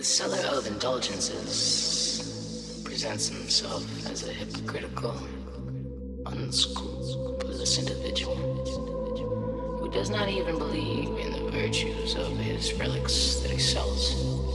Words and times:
The 0.00 0.06
seller 0.06 0.42
of 0.56 0.66
indulgences 0.66 1.42
presents 2.86 3.28
himself 3.28 3.84
as 4.10 4.26
a 4.26 4.32
hypocritical, 4.32 5.14
unscrupulous 6.24 7.78
individual 7.78 8.34
who 9.78 9.90
does 9.90 10.08
not 10.08 10.30
even 10.30 10.56
believe 10.56 11.18
in 11.18 11.32
the 11.32 11.50
virtues 11.50 12.14
of 12.14 12.34
his 12.38 12.72
relics 12.80 13.40
that 13.40 13.50
he 13.50 13.58
sells. 13.58 14.49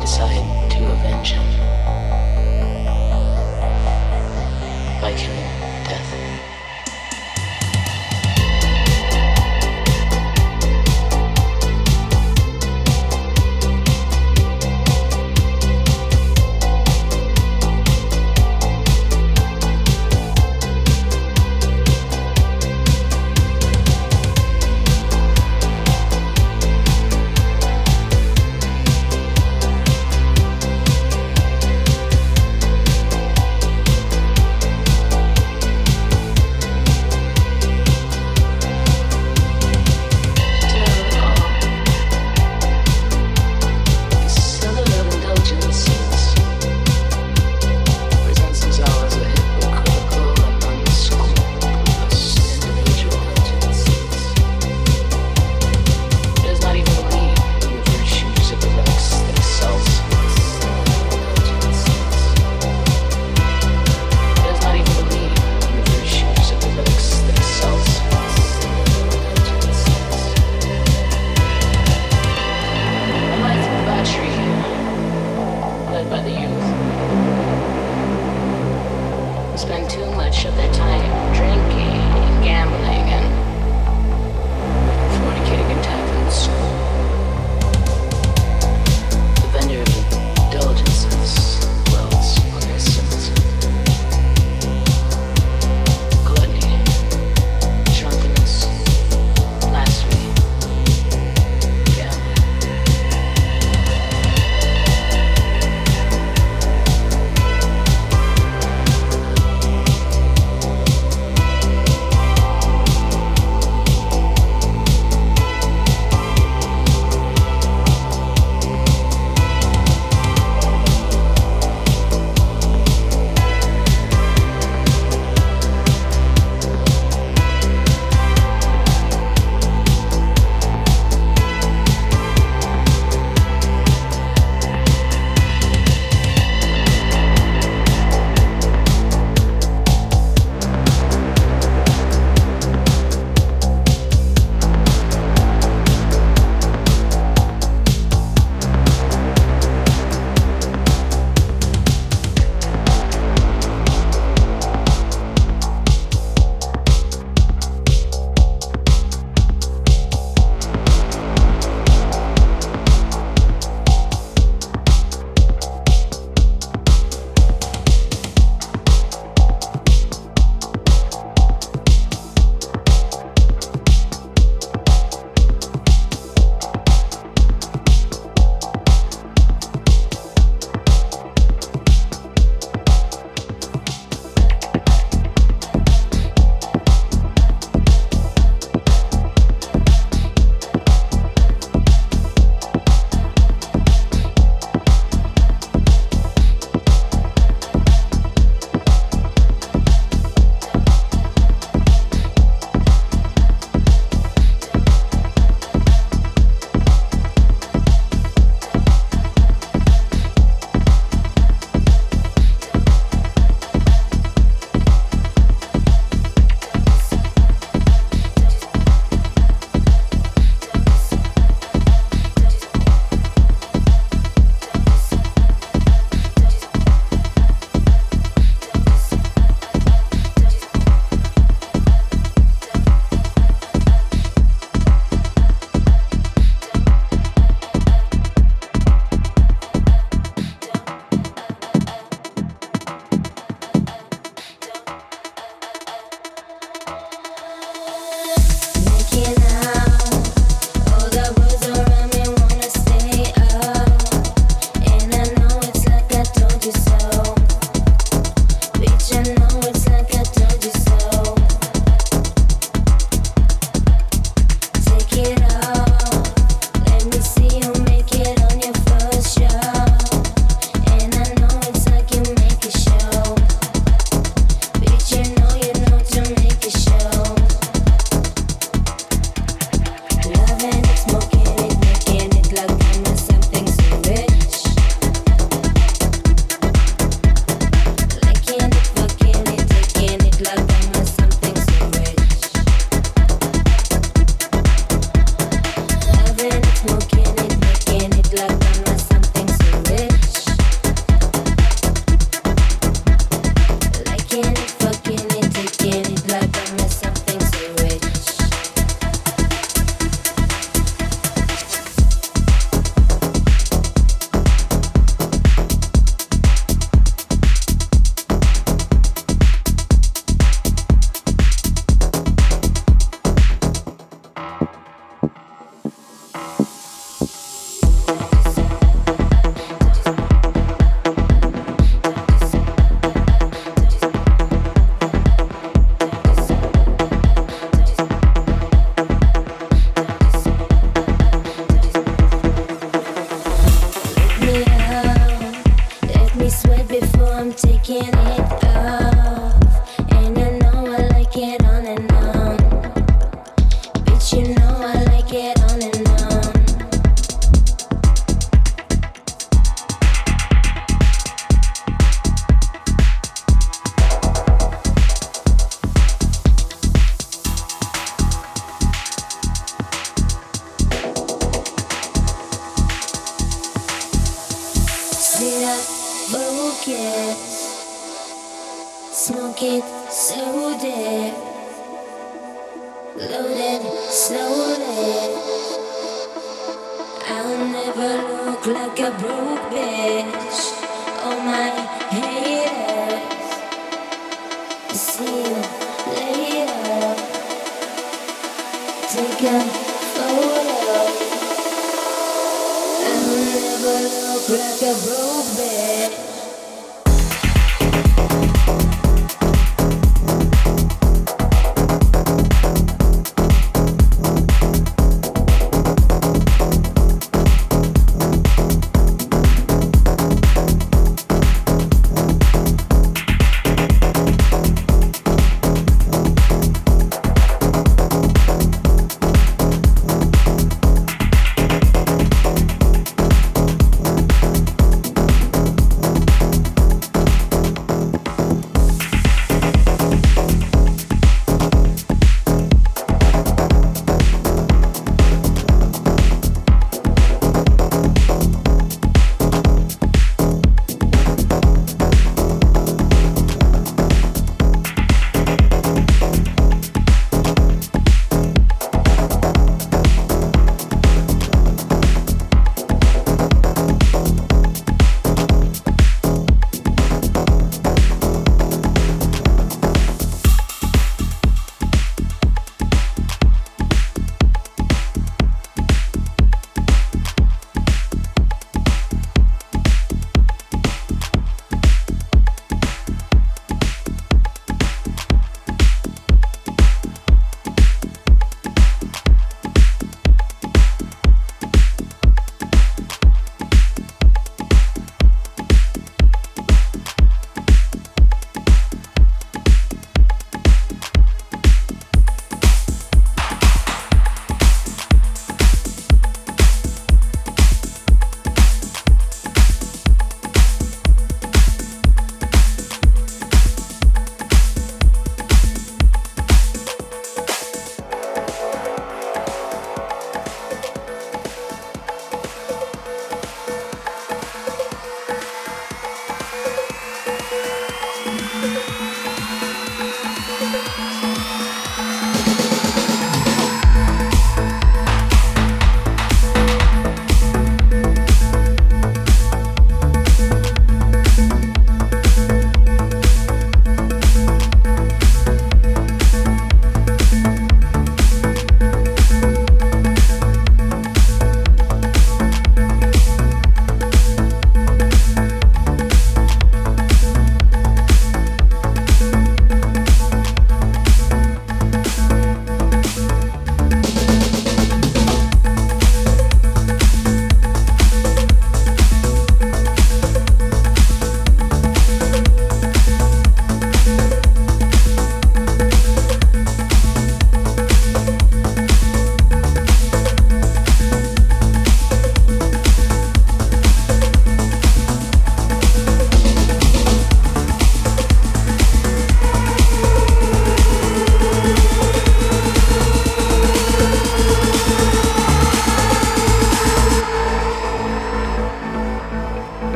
decide 0.00 0.70
to 0.70 0.78
avenge 0.92 1.32
him 1.32 1.46
by 5.00 5.12
killing 5.14 5.84
death. 5.84 6.29